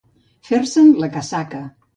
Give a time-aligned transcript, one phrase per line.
[0.49, 1.65] Fer-se'n la casaca.